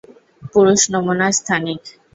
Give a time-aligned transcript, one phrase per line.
[0.51, 1.81] পুরুষ নমুনা স্থানিক।